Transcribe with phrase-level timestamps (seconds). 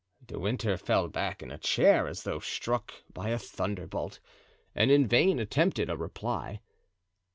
[0.25, 4.19] De Winter fell back in a chair as though struck by a thunderbolt
[4.73, 6.59] and in vain attempted a reply.